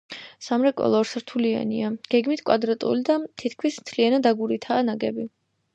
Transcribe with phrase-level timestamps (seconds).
[0.43, 5.31] სამრეკლო ორსართულიანია გეგმით კვადრატული და თითქმის მთლიანად აგურითაა ნაგები.